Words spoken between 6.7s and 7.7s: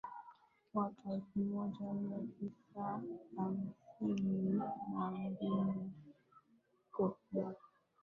Koplo